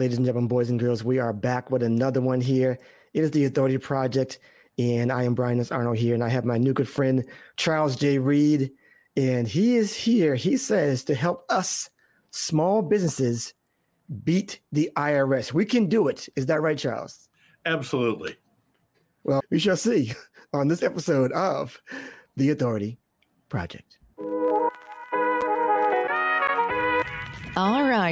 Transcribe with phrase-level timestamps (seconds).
[0.00, 2.78] Ladies and gentlemen, boys and girls, we are back with another one here.
[3.12, 4.38] It is the Authority Project,
[4.78, 5.70] and I am Brian S.
[5.70, 7.22] Arnold here, and I have my new good friend,
[7.56, 8.16] Charles J.
[8.16, 8.70] Read,
[9.18, 11.90] and he is here, he says, to help us
[12.30, 13.52] small businesses
[14.24, 15.52] beat the IRS.
[15.52, 16.30] We can do it.
[16.34, 17.28] Is that right, Charles?
[17.66, 18.36] Absolutely.
[19.24, 20.14] Well, we shall see
[20.54, 21.78] on this episode of
[22.36, 22.98] the Authority
[23.50, 23.98] Project.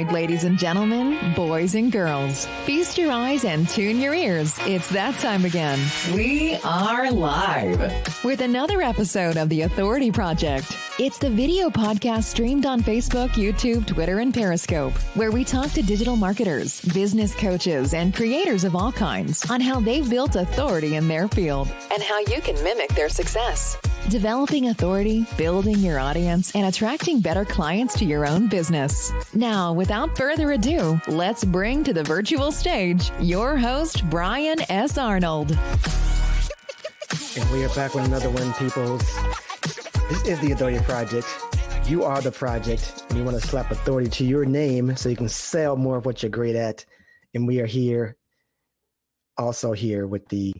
[0.07, 4.57] Ladies and gentlemen, boys and girls, feast your eyes and tune your ears.
[4.61, 5.77] It's that time again.
[6.13, 10.77] We are live with another episode of The Authority Project.
[10.99, 15.81] It's the video podcast streamed on Facebook, YouTube, Twitter, and Periscope, where we talk to
[15.81, 21.07] digital marketers, business coaches, and creators of all kinds on how they've built authority in
[21.09, 23.77] their field and how you can mimic their success.
[24.09, 29.11] Developing authority, building your audience, and attracting better clients to your own business.
[29.35, 34.99] Now, without further ado, let's bring to the virtual stage your host, Brian S.
[34.99, 35.49] Arnold.
[37.35, 39.01] And we are back with another one, peoples.
[40.07, 41.25] This is the Authority Project.
[41.87, 45.15] You are the project, and you want to slap authority to your name so you
[45.15, 46.85] can sell more of what you're great at.
[47.33, 48.15] And we are here,
[49.39, 50.53] also here with the,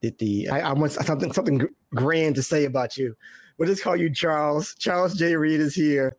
[0.00, 3.14] the, the I, I want something something grand to say about you.
[3.58, 4.74] We'll just call you Charles.
[4.78, 5.36] Charles J.
[5.36, 6.16] Read is here,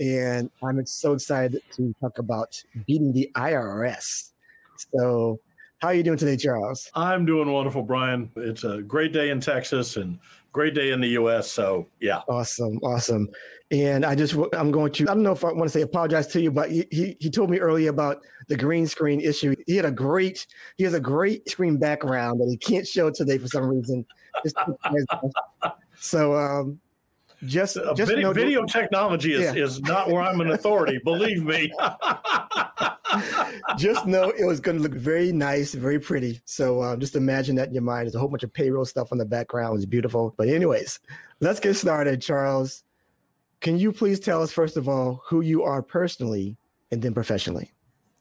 [0.00, 4.32] and I'm so excited to talk about beating the IRS.
[4.76, 5.40] So,
[5.78, 6.90] how are you doing today, Charles?
[6.94, 8.30] I'm doing wonderful, Brian.
[8.36, 10.18] It's a great day in Texas and
[10.54, 11.50] great day in the U.S.
[11.50, 13.28] So yeah, awesome, awesome.
[13.70, 16.28] And I just I'm going to I don't know if I want to say apologize
[16.28, 16.86] to you, but he
[17.20, 19.54] he, told me earlier about the green screen issue.
[19.66, 23.36] He had a great he has a great screen background that he can't show today
[23.36, 24.06] for some reason.
[25.98, 26.80] so um,
[27.46, 29.62] just, uh, just video, video technology is, yeah.
[29.62, 30.98] is not where I'm an authority.
[31.04, 31.72] believe me.
[33.76, 36.40] just know it was going to look very nice, very pretty.
[36.44, 38.06] So um, just imagine that in your mind.
[38.06, 39.76] There's a whole bunch of payroll stuff on the background.
[39.76, 40.34] It's beautiful.
[40.36, 41.00] But anyways,
[41.40, 42.84] let's get started, Charles.
[43.60, 46.56] Can you please tell us first of all who you are personally
[46.90, 47.72] and then professionally?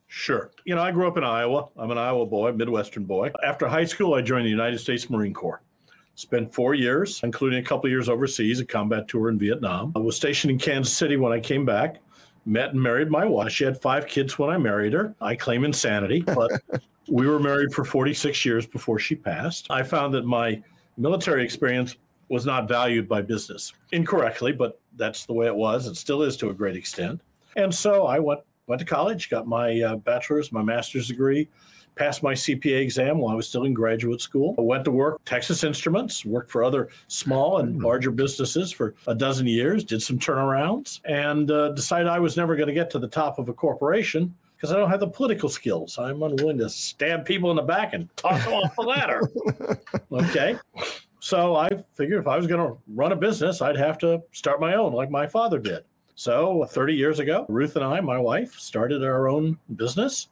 [0.08, 0.52] Sure.
[0.66, 1.70] You know, I grew up in Iowa.
[1.76, 3.32] I'm an Iowa boy, Midwestern boy.
[3.44, 5.64] After high school, I joined the United States Marine Corps.
[6.16, 9.92] Spent four years, including a couple years overseas, a combat tour in Vietnam.
[9.96, 11.98] I was stationed in Kansas City when I came back.
[12.46, 13.52] Met and married my wife.
[13.52, 15.16] She had five kids when I married her.
[15.22, 16.52] I claim insanity, but
[17.08, 19.68] we were married for 46 years before she passed.
[19.70, 20.62] I found that my
[20.98, 21.96] military experience
[22.30, 25.88] was not valued by business incorrectly, but that's the way it was.
[25.88, 27.22] It still is to a great extent.
[27.56, 31.50] And so I went went to college, got my uh, bachelor's, my master's degree,
[31.96, 34.56] passed my CPA exam while I was still in graduate school.
[34.58, 37.86] I went to work Texas Instruments, worked for other small and hmm.
[37.86, 42.56] larger businesses for a dozen years, did some turnarounds, and uh, decided I was never
[42.56, 45.50] going to get to the top of a corporation because I don't have the political
[45.50, 45.98] skills.
[45.98, 49.22] I'm unwilling to stab people in the back and toss them off the ladder.
[50.12, 50.58] Okay.
[51.20, 54.62] So I figured if I was going to run a business, I'd have to start
[54.62, 55.84] my own like my father did.
[56.16, 60.28] So 30 years ago, Ruth and I, my wife, started our own business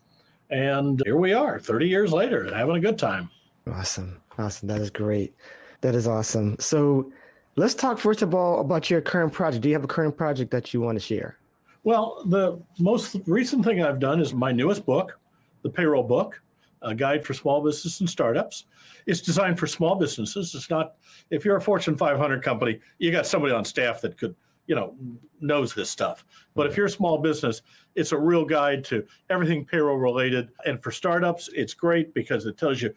[0.52, 3.30] and here we are 30 years later having a good time.
[3.68, 4.22] Awesome.
[4.38, 4.68] Awesome.
[4.68, 5.34] That is great.
[5.82, 6.58] That is awesome.
[6.60, 7.12] So
[7.56, 9.64] let's talk first of all about your current project.
[9.64, 11.38] Do you have a current project that you want to share?
[11.84, 15.18] Well, the most recent thing I've done is my newest book,
[15.64, 16.40] the payroll book,
[16.84, 18.66] a guide for small business and startups.
[19.08, 20.54] It's designed for small businesses.
[20.54, 20.96] It's not,
[21.32, 24.36] if you're a Fortune 500 company, you got somebody on staff that could
[24.72, 24.96] you know
[25.42, 26.24] knows this stuff.
[26.56, 27.62] But if you're a small business
[27.96, 30.48] it's a real guide to everything payroll related.
[30.66, 32.94] And for startups it's great because it tells you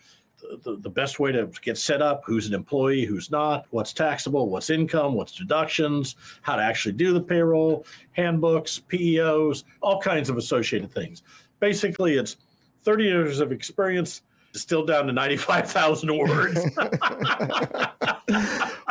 [0.63, 4.49] the, the best way to get set up who's an employee who's not what's taxable
[4.49, 10.37] what's income what's deductions how to actually do the payroll handbooks peos all kinds of
[10.37, 11.25] associated things.
[11.59, 12.37] Basically it's
[12.85, 14.23] 30 years of experience
[14.55, 16.55] distilled down to 95,000 words.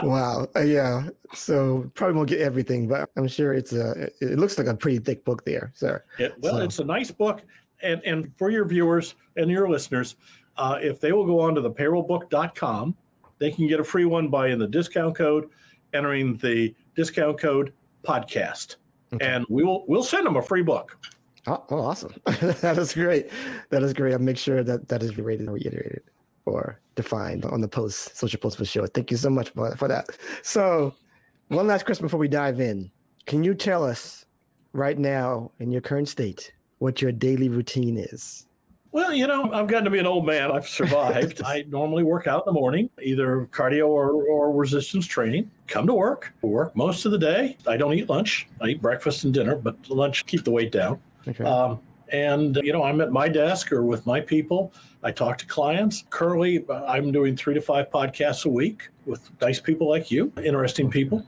[0.04, 0.46] wow.
[0.56, 1.08] Uh, yeah.
[1.34, 5.00] So probably won't get everything, but I'm sure it's a, it looks like a pretty
[5.00, 5.72] thick book there.
[5.74, 6.64] So, it, well, so.
[6.64, 7.42] it's a nice book.
[7.82, 10.18] And, and for your viewers and your listeners,
[10.58, 12.96] uh, if they will go on to the payrollbook.com,
[13.40, 15.50] they can get a free one by in the discount code,
[15.94, 17.72] entering the discount code
[18.04, 18.76] podcast.
[19.14, 19.26] Okay.
[19.26, 20.98] And we will we'll send them a free book.
[21.48, 22.14] Oh, oh awesome.
[22.26, 23.30] that is great.
[23.70, 24.14] That is great.
[24.14, 26.04] I'll make sure that that is rated and reiterated
[26.46, 28.88] or defined on the post, social post for sure.
[28.88, 30.08] Thank you so much for, for that.
[30.42, 30.94] So,
[31.50, 32.92] one last question before we dive in.
[33.26, 34.26] Can you tell us
[34.74, 38.48] right now, in your current state, what your daily routine is?
[38.92, 40.52] Well, you know, I've gotten to be an old man.
[40.52, 41.42] I've survived.
[41.46, 45.50] I normally work out in the morning, either cardio or, or resistance training.
[45.68, 47.58] Come to work, work most of the day.
[47.66, 48.48] I don't eat lunch.
[48.62, 51.00] I eat breakfast and dinner, but lunch keep the weight down.
[51.28, 51.44] Okay.
[51.44, 51.80] Um,
[52.10, 54.72] And, you know, I'm at my desk or with my people.
[55.02, 56.04] I talk to clients.
[56.12, 60.92] Currently, I'm doing three to five podcasts a week with nice people like you, interesting
[60.92, 61.26] people.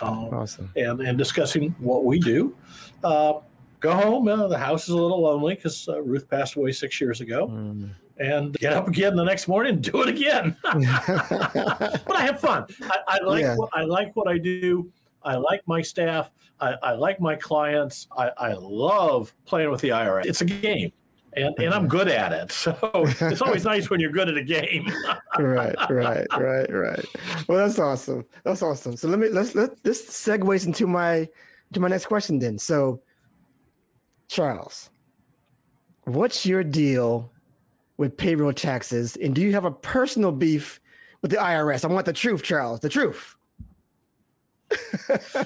[0.00, 0.70] Um, awesome.
[0.76, 2.54] And, and discussing what we do.
[3.02, 3.40] Uh,
[3.80, 4.28] go home.
[4.28, 7.48] Uh, the house is a little lonely because uh, Ruth passed away six years ago.
[7.48, 7.90] Mm.
[8.18, 10.56] And get up again the next morning and do it again.
[10.62, 12.66] but I have fun.
[12.82, 13.56] I, I like yeah.
[13.56, 14.90] what I like what I do.
[15.28, 16.30] I like my staff.
[16.60, 18.08] I, I like my clients.
[18.16, 20.24] I, I love playing with the IRS.
[20.24, 20.92] It's a game
[21.34, 22.52] and and I'm good at it.
[22.58, 22.76] So
[23.20, 24.90] it's always nice when you're good at a game.
[25.38, 27.04] right, right, right, right.
[27.46, 28.24] Well, that's awesome.
[28.44, 28.96] That's awesome.
[28.96, 31.28] So let me let's let this segues into my
[31.72, 32.58] to my next question then.
[32.58, 33.00] So,
[34.28, 34.90] Charles,
[36.04, 37.30] what's your deal
[37.96, 40.80] with payroll taxes, and do you have a personal beef
[41.22, 41.84] with the IRS?
[41.84, 42.80] I want the truth, Charles.
[42.80, 43.36] The truth.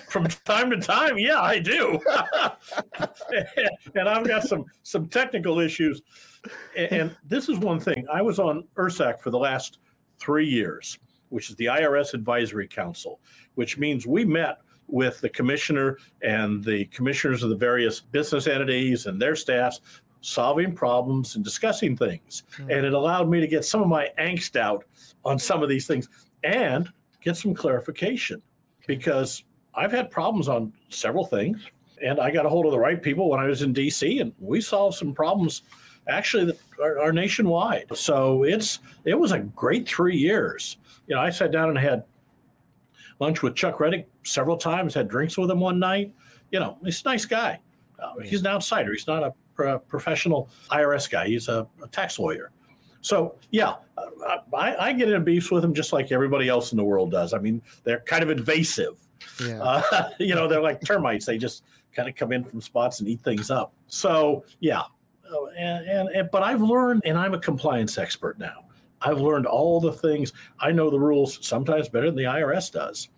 [0.09, 2.01] From time to time, yeah, I do.
[3.95, 6.03] and I've got some some technical issues.
[6.77, 8.05] And this is one thing.
[8.13, 9.79] I was on IRSAC for the last
[10.19, 10.99] three years,
[11.29, 13.21] which is the IRS Advisory Council,
[13.55, 14.59] which means we met
[14.89, 19.81] with the commissioner and the commissioners of the various business entities and their staffs
[20.21, 22.45] solving problems and discussing things.
[22.53, 22.71] Mm-hmm.
[22.71, 24.85] And it allowed me to get some of my angst out
[25.25, 26.09] on some of these things
[26.45, 26.89] and
[27.21, 28.43] get some clarification
[28.87, 29.45] because
[29.75, 31.65] I've had problems on several things,
[32.03, 34.33] and I got a hold of the right people when I was in DC, and
[34.39, 35.63] we solved some problems
[36.09, 37.87] actually that are, are nationwide.
[37.97, 40.79] So it's it was a great three years.
[41.07, 42.05] You know, I sat down and had
[43.19, 46.13] lunch with Chuck Rettig several times, had drinks with him one night.
[46.51, 47.61] You know, he's a nice guy.
[47.99, 48.93] Uh, he's an outsider.
[48.93, 51.29] He's not a pro- professional IRS guy.
[51.29, 52.51] He's a, a tax lawyer.
[53.03, 56.79] So yeah, uh, I, I, get in beefs with them just like everybody else in
[56.79, 57.35] the world does.
[57.35, 58.99] I mean, they're kind of invasive.
[59.45, 59.61] Yeah.
[59.61, 61.27] Uh, you know, they're like termites.
[61.27, 61.65] They just
[61.95, 63.73] kind of come in from spots and eat things up.
[63.89, 64.83] So yeah,
[65.31, 68.65] uh, and, and, and but I've learned, and I'm a compliance expert now.
[69.01, 70.33] I've learned all the things.
[70.61, 73.09] I know the rules sometimes better than the IRS does,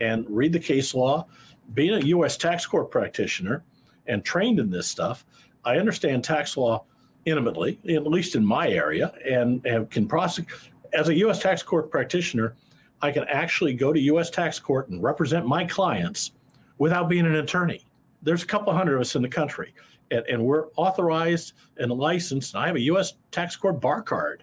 [0.00, 1.26] and read the case law.
[1.72, 2.36] Being a U.S.
[2.36, 3.64] tax court practitioner
[4.06, 5.24] and trained in this stuff,
[5.64, 6.84] I understand tax law
[7.24, 10.58] intimately, at least in my area, and, and can prosecute.
[10.92, 11.40] As a U.S.
[11.40, 12.54] tax court practitioner,
[13.02, 14.30] I can actually go to U.S.
[14.30, 16.32] tax court and represent my clients
[16.78, 17.86] without being an attorney.
[18.22, 19.74] There's a couple hundred of us in the country,
[20.10, 22.54] and, and we're authorized and licensed.
[22.54, 23.14] And I have a U.S.
[23.30, 24.42] tax court bar card,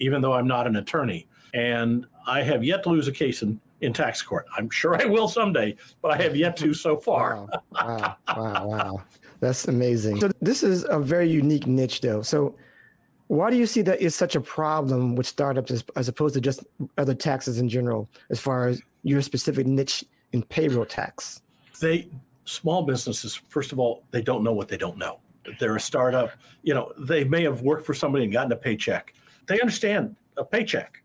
[0.00, 1.26] even though I'm not an attorney.
[1.54, 4.46] And I have yet to lose a case in, in tax court.
[4.56, 7.36] I'm sure I will someday, but I have yet to so far.
[7.36, 9.02] wow, wow, wow, wow.
[9.44, 10.20] That's amazing.
[10.20, 12.22] So this is a very unique niche, though.
[12.22, 12.54] So
[13.26, 16.40] why do you see that is such a problem with startups as, as opposed to
[16.40, 16.64] just
[16.96, 20.02] other taxes in general, as far as your specific niche
[20.32, 21.42] in payroll tax?
[21.78, 22.08] They
[22.46, 25.18] small businesses, first of all, they don't know what they don't know.
[25.60, 26.30] They're a startup.
[26.62, 29.12] You know, they may have worked for somebody and gotten a paycheck.
[29.46, 31.02] They understand a paycheck.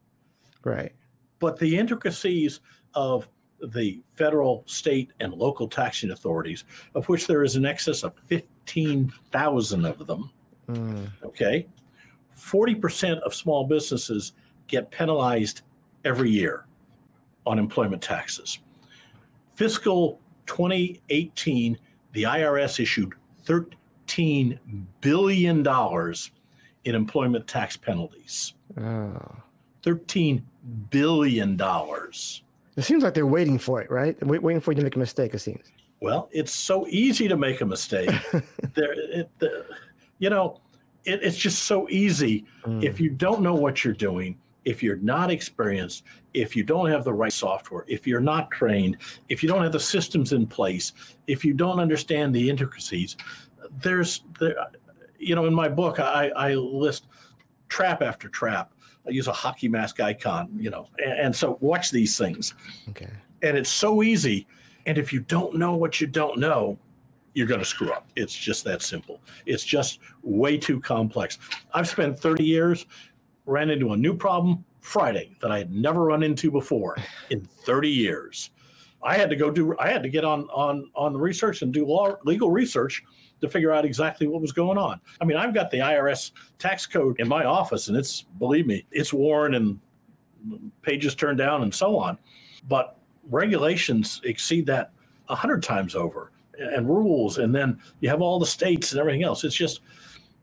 [0.64, 0.94] Right.
[1.40, 2.62] But the intricacies
[2.94, 3.28] of
[3.62, 6.64] the federal, state, and local taxing authorities,
[6.96, 10.32] of which there is an excess of 15,000 of them.
[10.70, 11.08] Mm.
[11.24, 11.68] Okay.
[12.38, 14.34] 40% of small businesses
[14.68, 15.62] get penalized
[16.06, 16.66] every year
[17.46, 18.60] on employment taxes.
[19.56, 21.78] Fiscal 2018,
[22.14, 23.14] the IRS issued
[23.46, 24.58] $13
[25.02, 25.68] billion
[26.86, 28.54] in employment tax penalties.
[28.80, 29.36] Oh.
[29.84, 30.44] $13
[30.90, 31.58] billion.
[32.80, 34.18] It seems like they're waiting for it, right?
[34.18, 35.34] They're waiting for you to make a mistake.
[35.34, 35.66] It seems.
[36.00, 38.10] Well, it's so easy to make a mistake.
[38.74, 39.66] there, it, the,
[40.20, 40.62] you know,
[41.04, 42.82] it, it's just so easy mm.
[42.82, 44.38] if you don't know what you're doing.
[44.64, 48.98] If you're not experienced, if you don't have the right software, if you're not trained,
[49.28, 50.94] if you don't have the systems in place,
[51.28, 53.18] if you don't understand the intricacies,
[53.82, 54.56] there's there,
[55.18, 57.08] you know, in my book, I, I list
[57.70, 58.74] trap after trap
[59.08, 62.54] I use a hockey mask icon, you know, and, and so watch these things.
[62.90, 63.10] Okay.
[63.42, 64.48] And it's so easy.
[64.86, 66.78] And if you don't know what you don't know,
[67.34, 68.08] you're going to screw up.
[68.16, 69.22] It's just that simple.
[69.46, 71.38] It's just way too complex.
[71.74, 72.86] I've spent 30 years,
[73.46, 76.98] ran into a new problem Friday that I had never run into before
[77.30, 78.52] in 30 years.
[79.02, 79.78] I had to go do.
[79.80, 83.02] I had to get on on on the research and do law legal research
[83.42, 85.00] to figure out exactly what was going on.
[85.22, 88.86] I mean, I've got the IRS tax code in my office, and it's, believe me,
[88.92, 89.80] it's worn and
[90.82, 92.18] pages turned down and so on.
[92.68, 92.98] But
[93.30, 94.92] regulations exceed that
[95.28, 97.38] a hundred times over and rules.
[97.38, 99.44] And then you have all the states and everything else.
[99.44, 99.82] It's just,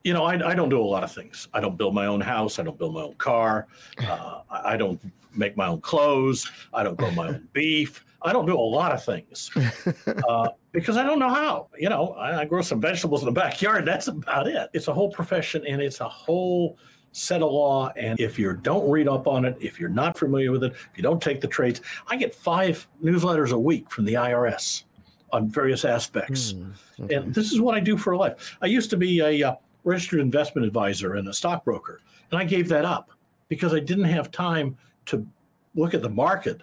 [0.06, 1.48] you know, I, I don't do a lot of things.
[1.52, 2.60] I don't build my own house.
[2.60, 3.66] I don't build my own car.
[3.98, 5.00] Uh, I don't
[5.34, 6.48] make my own clothes.
[6.72, 8.04] I don't grow my own beef.
[8.22, 9.50] I don't do a lot of things
[10.28, 11.70] uh, because I don't know how.
[11.76, 13.84] You know, I, I, grow some vegetables in the backyard.
[13.84, 14.70] That's about it.
[14.74, 16.78] It's a whole profession and it's a whole
[17.10, 17.90] set of law.
[17.96, 20.90] And if you don't read up on it, if you're not familiar with it, if
[20.94, 24.84] you don't take the trades, I get five newsletters a week from the IRS
[25.32, 26.52] on various aspects.
[26.52, 27.14] Mm, okay.
[27.16, 28.56] And this is what I do for a life.
[28.62, 32.00] I used to be a uh, registered investment advisor and a stockbroker,
[32.30, 33.12] and I gave that up
[33.48, 34.76] because I didn't have time
[35.06, 35.26] to
[35.74, 36.62] look at the market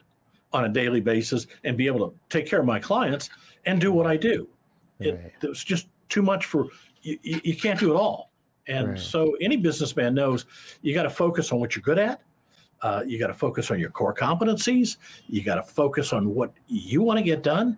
[0.52, 3.30] on a daily basis and be able to take care of my clients
[3.66, 4.48] and do what I do.
[5.00, 5.34] It, right.
[5.42, 6.68] it was just too much for
[7.02, 8.32] you, you can't do it all.
[8.68, 9.00] And right.
[9.00, 10.46] so any businessman knows
[10.82, 12.22] you got to focus on what you're good at.
[12.82, 14.98] Uh, you got to focus on your core competencies.
[15.28, 17.78] You got to focus on what you want to get done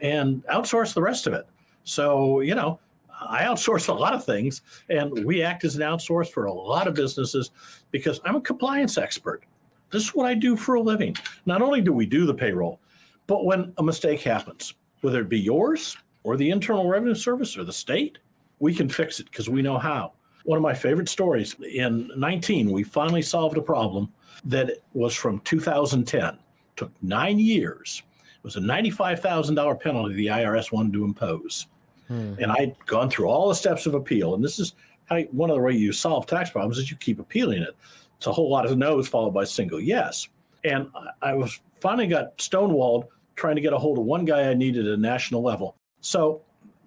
[0.00, 1.46] and outsource the rest of it.
[1.84, 2.80] So, you know,
[3.20, 6.86] I outsource a lot of things and we act as an outsource for a lot
[6.86, 7.50] of businesses
[7.90, 9.44] because I'm a compliance expert.
[9.90, 11.16] This is what I do for a living.
[11.46, 12.80] Not only do we do the payroll,
[13.26, 17.64] but when a mistake happens, whether it be yours or the Internal Revenue Service or
[17.64, 18.18] the state,
[18.58, 20.12] we can fix it because we know how.
[20.44, 24.12] One of my favorite stories in 19, we finally solved a problem
[24.44, 26.38] that was from 2010.
[26.76, 28.02] Took nine years.
[28.22, 31.66] It was a $95,000 penalty the IRS wanted to impose.
[32.10, 32.34] Hmm.
[32.40, 34.34] And I'd gone through all the steps of appeal.
[34.34, 34.74] And this is
[35.04, 37.76] how one of the ways you solve tax problems is you keep appealing it.
[38.16, 40.28] It's a whole lot of no's followed by a single yes.
[40.64, 40.90] And
[41.22, 44.88] I was finally got stonewalled trying to get a hold of one guy I needed
[44.88, 45.76] at a national level.
[46.00, 46.42] So,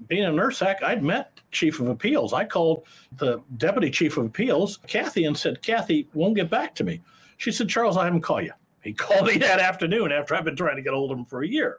[0.07, 2.33] being a NERSAC, I'd met chief of appeals.
[2.33, 6.83] I called the deputy chief of appeals, Kathy, and said, Kathy won't get back to
[6.83, 7.01] me.
[7.37, 8.51] She said, Charles, I haven't called you.
[8.81, 11.25] He called me that afternoon after I've been trying to get a hold of him
[11.25, 11.77] for a year.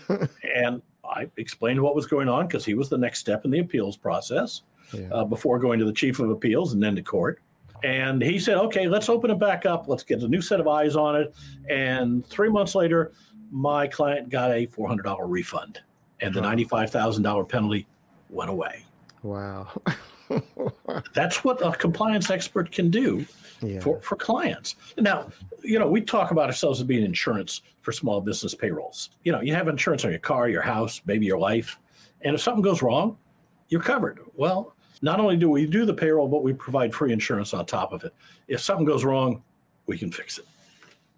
[0.56, 0.80] and
[1.16, 3.96] I explained what was going on because he was the next step in the appeals
[3.96, 5.08] process yeah.
[5.10, 7.40] uh, before going to the chief of appeals and then to court.
[7.84, 9.86] And he said, okay, let's open it back up.
[9.88, 11.34] Let's get a new set of eyes on it.
[11.68, 13.12] And three months later,
[13.50, 15.80] my client got a $400 refund
[16.20, 17.86] and the $95,000 penalty
[18.30, 18.84] went away.
[19.22, 19.68] Wow.
[21.14, 23.26] That's what a compliance expert can do
[23.60, 23.80] yeah.
[23.80, 24.76] for, for clients.
[24.98, 25.28] Now,
[25.62, 29.10] you know, we talk about ourselves as being insurance for small business payrolls.
[29.22, 31.78] You know, you have insurance on your car, your house, maybe your life.
[32.22, 33.16] And if something goes wrong,
[33.68, 34.20] you're covered.
[34.34, 37.92] Well, not only do we do the payroll, but we provide free insurance on top
[37.92, 38.14] of it.
[38.48, 39.42] If something goes wrong,
[39.86, 40.46] we can fix it.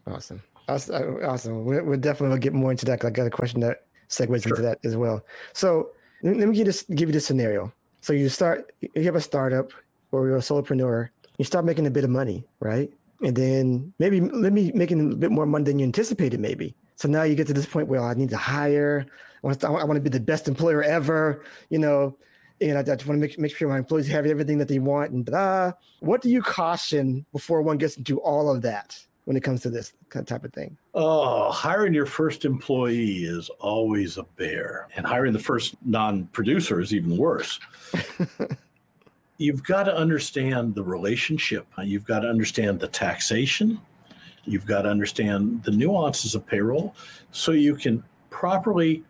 [0.06, 0.42] Awesome.
[0.68, 1.64] Awesome.
[1.64, 3.04] We're, we're definitely going to get more into that.
[3.04, 4.52] I got a question that segues sure.
[4.52, 5.24] into that as well.
[5.54, 5.90] So
[6.22, 7.72] let me this, give you this scenario.
[8.00, 9.72] So you start, you have a startup
[10.12, 12.90] or you're a solopreneur, you start making a bit of money, right?
[13.22, 16.74] And then maybe let me making a bit more money than you anticipated, maybe.
[16.96, 19.06] So now you get to this point where I need to hire.
[19.42, 22.16] I want to, I want to be the best employer ever, you know,
[22.60, 24.78] and I, I just want to make, make sure my employees have everything that they
[24.78, 25.72] want and da.
[26.00, 29.68] What do you caution before one gets into all of that when it comes to
[29.68, 29.92] this
[30.24, 30.74] type of thing?
[30.94, 36.94] Oh, hiring your first employee is always a bear, and hiring the first non-producer is
[36.94, 37.60] even worse.
[39.36, 41.66] You've got to understand the relationship.
[41.76, 43.78] You've got to understand the taxation.
[44.44, 46.94] You've got to understand the nuances of payroll
[47.30, 49.04] so you can properly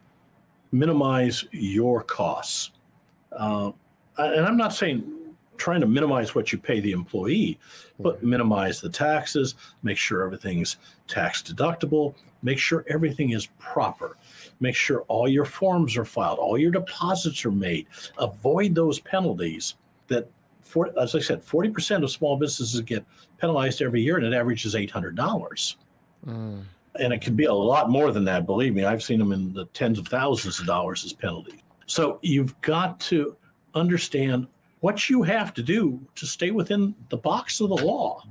[0.73, 2.73] minimize your costs.
[3.31, 3.71] Uh,
[4.17, 5.18] and I'm not saying
[5.59, 7.59] trying to minimize what you pay the employee,
[7.99, 14.17] but minimize the taxes, make sure everything's tax deductible, make sure everything is proper,
[14.61, 17.87] make sure all your forms are filed, all your deposits are made.
[18.19, 19.75] Avoid those penalties
[20.07, 20.29] that,
[20.63, 23.05] for, as I said, 40% of small businesses get
[23.39, 25.77] penalized every year, and it averages $800.
[26.27, 26.63] Mm.
[26.95, 28.47] And it can be a lot more than that.
[28.47, 31.61] Believe me, I've seen them in the tens of thousands of dollars as penalties.
[31.87, 33.37] So you've got to
[33.75, 34.47] understand
[34.81, 38.23] what you have to do to stay within the box of the law.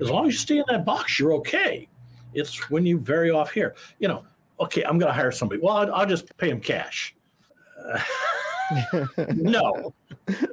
[0.00, 1.88] As long as you stay in that box, you're okay.
[2.34, 3.74] It's when you vary off here.
[3.98, 4.24] You know,
[4.60, 5.60] okay, I'm going to hire somebody.
[5.62, 7.14] Well, I'll, I'll just pay him cash.
[7.84, 9.94] Uh, no.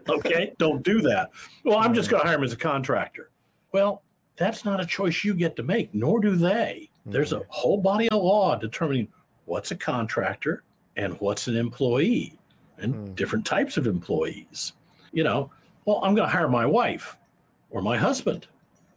[0.10, 1.31] Okay, don't do that.
[1.65, 3.31] Well, I'm just going to hire him as a contractor.
[3.72, 4.03] Well,
[4.38, 6.89] that's not a choice you get to make, nor do they.
[7.05, 9.08] There's a whole body of law determining
[9.46, 10.63] what's a contractor
[10.98, 12.38] and what's an employee
[12.77, 13.15] and mm.
[13.15, 14.74] different types of employees.
[15.12, 15.51] You know,
[15.86, 17.18] well, I'm going to hire my wife
[17.70, 18.48] or my husband.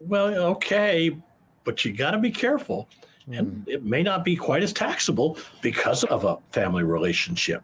[0.01, 1.17] Well, okay,
[1.65, 2.89] but you got to be careful.
[3.29, 3.39] Mm.
[3.39, 3.71] And hmm.
[3.71, 7.63] it may not be quite as taxable because of a family relationship.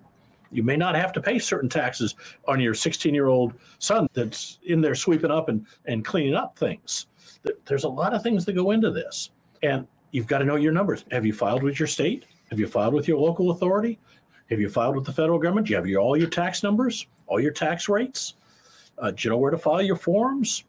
[0.53, 2.17] You may not have to pay certain taxes
[2.49, 6.59] on your 16 year old son that's in there sweeping up and, and cleaning up
[6.59, 7.07] things.
[7.67, 9.31] There's a lot of things that go into this.
[9.63, 11.05] And you've got to know your numbers.
[11.11, 12.25] Have you filed with your state?
[12.51, 13.99] Have you filed with your local authority?
[14.51, 15.69] Have you filed with the federal government?
[15.69, 18.35] Do you have your, all your tax numbers, all your tax rates?
[19.01, 20.65] Uh, do you know where to file your forms?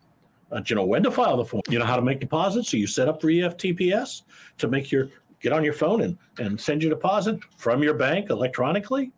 [0.52, 1.62] Uh, do you know when to file the form?
[1.70, 2.70] You know how to make deposits?
[2.70, 4.24] So you set up for EFTPS
[4.58, 5.10] to make your
[5.40, 9.12] get on your phone and, and send your deposit from your bank electronically?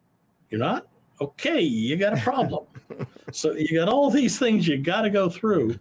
[0.50, 0.88] You're not?
[1.22, 2.66] Okay, you got a problem.
[3.32, 5.80] so you got all these things you got to go through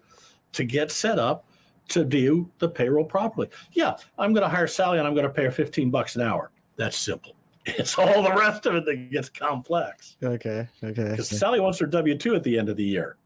[0.53, 1.47] to get set up
[1.89, 3.49] to do the payroll properly.
[3.73, 6.23] Yeah, I'm going to hire Sally and I'm going to pay her 15 bucks an
[6.23, 6.51] hour.
[6.77, 7.35] That's simple.
[7.65, 10.17] It's all the rest of it that gets complex.
[10.21, 10.67] Okay.
[10.83, 11.11] Okay.
[11.11, 13.19] Because Sally wants her W 2 at the end of the year.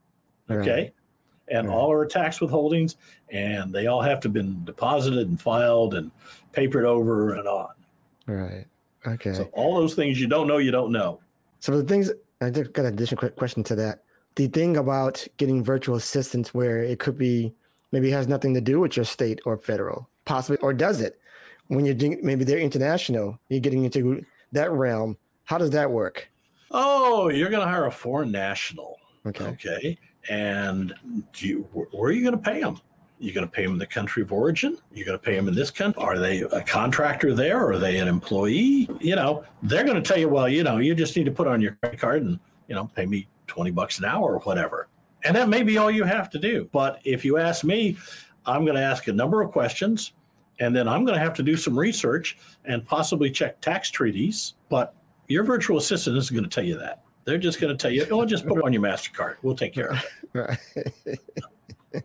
[0.49, 0.71] Okay.
[0.71, 0.93] Right.
[1.49, 1.75] And right.
[1.75, 2.95] all her tax withholdings,
[3.29, 6.11] and they all have to have been deposited and filed and
[6.51, 7.69] papered over and on.
[8.25, 8.65] Right.
[9.05, 9.33] Okay.
[9.33, 11.21] So all those things you don't know, you don't know.
[11.59, 12.11] So the things
[12.41, 14.03] I just got an additional question to that.
[14.35, 17.53] The thing about getting virtual assistants where it could be
[17.91, 21.19] maybe has nothing to do with your state or federal, possibly, or does it?
[21.67, 25.17] When you're doing, maybe they're international, you're getting into that realm.
[25.45, 26.29] How does that work?
[26.71, 28.99] Oh, you're going to hire a foreign national.
[29.25, 29.45] Okay.
[29.45, 29.97] Okay.
[30.29, 30.93] And
[31.35, 32.79] you, where are you going to pay them?
[33.19, 34.77] You're going to pay them in the country of origin.
[34.93, 36.01] You're going to pay them in this country.
[36.03, 37.67] Are they a contractor there?
[37.67, 38.87] Are they an employee?
[38.99, 41.47] You know, they're going to tell you, well, you know, you just need to put
[41.47, 44.87] on your credit card and, you know, pay me 20 bucks an hour or whatever.
[45.23, 46.69] And that may be all you have to do.
[46.71, 47.97] But if you ask me,
[48.45, 50.13] I'm going to ask a number of questions
[50.59, 54.55] and then I'm going to have to do some research and possibly check tax treaties.
[54.69, 54.93] But
[55.27, 57.01] your virtual assistant isn't going to tell you that.
[57.27, 59.35] They're just going to tell you, oh, just put it on your MasterCard.
[59.43, 60.05] We'll take care of it.
[60.33, 62.03] Right.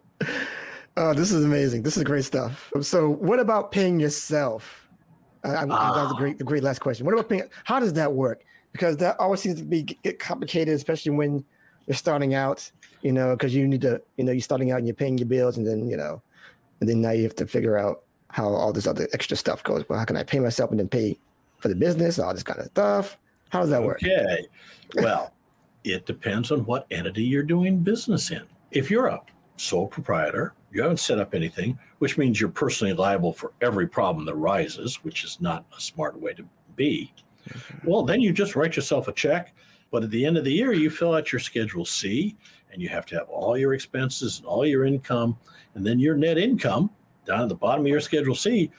[0.97, 1.83] oh, this is amazing.
[1.83, 2.73] This is great stuff.
[2.81, 4.89] So, what about paying yourself?
[5.45, 5.95] I, ah.
[5.95, 7.05] That was a great, a great last question.
[7.07, 7.43] What about paying?
[7.65, 8.45] How does that work?
[8.73, 11.45] Because that always seems to be get complicated, especially when
[11.87, 12.71] you're starting out
[13.03, 15.27] you know, because you need to, you know, you're starting out and you're paying your
[15.27, 16.23] bills, and then you know,
[16.81, 19.85] and then now you have to figure out how all this other extra stuff goes.
[19.89, 21.19] Well, how can I pay myself and then pay
[21.59, 23.19] for the business, all this kind of stuff?
[23.53, 24.03] How does that work?
[24.03, 24.47] Okay,
[24.95, 25.35] well,
[25.85, 28.45] it depends on what entity you're doing business in.
[28.71, 29.21] If you're a
[29.59, 34.25] sole proprietor, you haven't set up anything, which means you're personally liable for every problem
[34.25, 37.13] that arises, which is not a smart way to be.
[37.85, 39.55] Well, then you just write yourself a check.
[39.91, 42.35] But at the end of the year, you fill out your Schedule C
[42.73, 45.37] and you have to have all your expenses and all your income,
[45.75, 46.89] and then your net income
[47.27, 48.71] down at the bottom of your Schedule C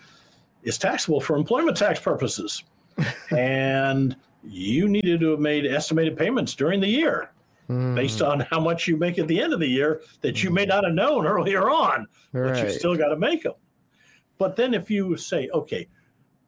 [0.64, 2.64] is taxable for employment tax purposes.
[3.30, 7.32] and you needed to have made estimated payments during the year
[7.70, 7.96] mm.
[7.96, 10.64] based on how much you make at the end of the year that you may
[10.64, 10.70] hmm.
[10.70, 12.54] not have known earlier on, right.
[12.54, 13.54] but you still got to make them.
[14.38, 15.88] But then if you say, okay,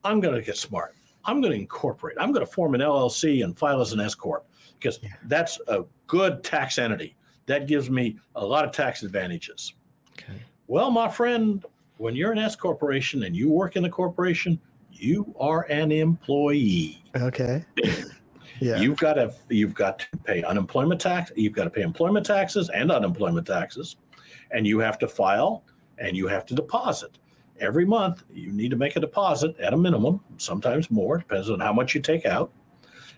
[0.03, 0.95] I'm going to get smart.
[1.25, 2.17] I'm going to incorporate.
[2.19, 4.45] I'm going to form an LLC and file as an S corp
[4.77, 5.09] because yeah.
[5.23, 7.15] that's a good tax entity
[7.47, 9.73] that gives me a lot of tax advantages.
[10.13, 10.39] Okay.
[10.67, 11.63] Well, my friend,
[11.97, 14.59] when you're an S corporation and you work in the corporation,
[14.95, 17.03] you are an employee.
[17.15, 17.65] Okay.
[18.59, 18.79] yeah.
[18.79, 21.31] You've got to you've got to pay unemployment tax.
[21.35, 23.97] You've got to pay employment taxes and unemployment taxes,
[24.51, 25.63] and you have to file
[25.97, 27.17] and you have to deposit
[27.59, 28.23] every month.
[28.29, 31.95] You need to make a deposit at a minimum, sometimes more, depends on how much
[31.95, 32.51] you take out.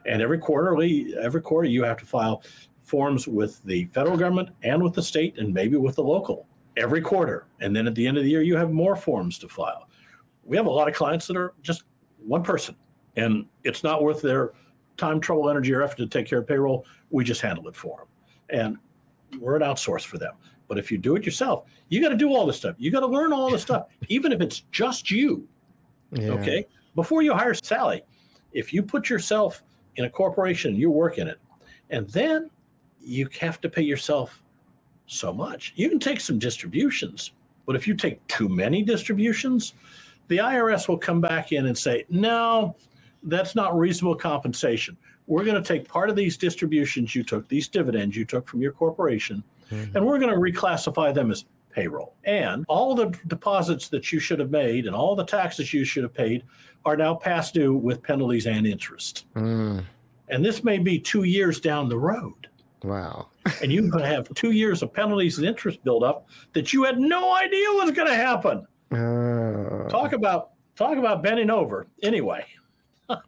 [0.05, 2.43] And every quarterly, every quarter, you have to file
[2.83, 7.01] forms with the federal government and with the state and maybe with the local every
[7.01, 7.47] quarter.
[7.59, 9.89] And then at the end of the year, you have more forms to file.
[10.47, 11.83] We have a lot of clients that are just
[12.25, 12.75] one person,
[13.17, 14.53] and it's not worth their
[14.95, 16.85] time, trouble, energy, or effort to take care of payroll.
[17.11, 18.07] We just handle it for them.
[18.49, 20.33] And we're an outsource for them.
[20.67, 22.75] But if you do it yourself, you got to do all this stuff.
[22.77, 25.47] You got to learn all this stuff, even if it's just you.
[26.11, 26.31] Yeah.
[26.31, 26.65] Okay.
[26.95, 28.01] Before you hire Sally,
[28.53, 29.63] if you put yourself
[29.97, 31.39] in a corporation, you work in it,
[31.89, 32.49] and then
[33.01, 34.41] you have to pay yourself
[35.05, 35.73] so much.
[35.75, 37.31] You can take some distributions,
[37.65, 39.73] but if you take too many distributions,
[40.27, 42.75] the IRS will come back in and say, no,
[43.23, 44.97] that's not reasonable compensation.
[45.25, 48.61] We're going to take part of these distributions you took, these dividends you took from
[48.61, 49.95] your corporation, mm-hmm.
[49.95, 52.15] and we're going to reclassify them as payroll.
[52.23, 56.03] And all the deposits that you should have made and all the taxes you should
[56.03, 56.43] have paid
[56.85, 59.25] are now past due with penalties and interest.
[59.35, 59.83] Mm.
[60.29, 62.47] And this may be two years down the road.
[62.83, 63.27] Wow.
[63.61, 66.83] and you're going to have two years of penalties and interest build up that you
[66.83, 68.65] had no idea was going to happen.
[68.91, 71.87] Uh, talk about talk about bending over.
[72.03, 72.45] Anyway.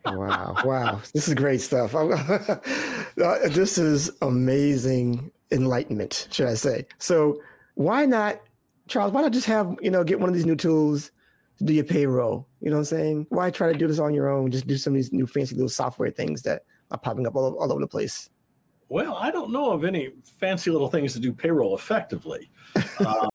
[0.06, 0.56] wow.
[0.66, 1.02] Wow.
[1.14, 1.96] This is great stuff.
[3.20, 6.86] Uh, this is amazing enlightenment, should I say.
[7.00, 7.42] So
[7.76, 8.40] why not,
[8.88, 11.12] Charles, why not just have, you know, get one of these new tools
[11.58, 12.48] to do your payroll?
[12.62, 13.28] You know what I'm saying?
[13.28, 14.52] Why try to do this on your own?
[14.52, 17.58] Just do some of these new fancy little software things that are popping up all,
[17.58, 18.30] all over the place.
[18.88, 22.50] Well, I don't know of any fancy little things to do payroll effectively.